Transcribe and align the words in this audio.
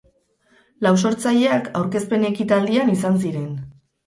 Lau 0.85 0.93
sortzaileak 1.09 1.69
aurkezpen 1.81 2.27
ekitaldian 2.31 2.91
izan 2.97 3.21
ziren. 3.27 3.55